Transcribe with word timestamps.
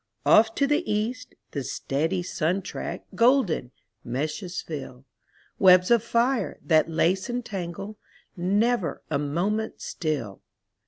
Off 0.25 0.55
to 0.55 0.65
the 0.65 0.91
East 0.91 1.35
the 1.51 1.63
steady 1.63 2.23
sun 2.23 2.63
track 2.63 3.03
Golden 3.13 3.69
meshes 4.03 4.59
fill— 4.59 5.05
Webs 5.59 5.91
of 5.91 6.01
fire, 6.03 6.57
that 6.63 6.89
lace 6.89 7.29
and 7.29 7.45
tangle, 7.45 7.99
Never 8.35 9.03
a 9.11 9.19
moment 9.19 9.79
still. 9.79 10.41